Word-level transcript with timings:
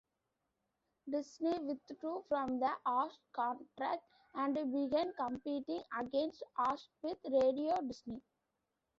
Disney 1.07 1.59
withdrew 1.59 2.25
from 2.27 2.59
the 2.59 2.71
Aahs 2.87 3.19
contract 3.33 4.03
and 4.33 4.55
began 4.55 5.13
competing 5.13 5.83
against 5.95 6.41
Aahs 6.57 6.87
with 7.03 7.19
Radio 7.25 7.79
Disney. 7.85 8.19